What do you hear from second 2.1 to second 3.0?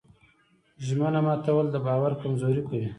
کمزوري کوي.